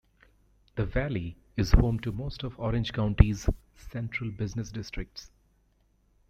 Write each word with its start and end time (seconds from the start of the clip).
The 0.77 0.85
valley 0.87 1.37
is 1.55 1.73
home 1.73 1.99
to 1.99 2.11
most 2.11 2.41
of 2.41 2.59
Orange 2.59 2.91
County's 2.91 3.47
central 3.75 4.31
business 4.31 4.71
districts. 4.71 5.29